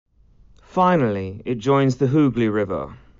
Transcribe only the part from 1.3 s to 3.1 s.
it joins the Hoogli River.